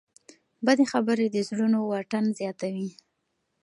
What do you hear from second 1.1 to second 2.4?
د زړونو واټن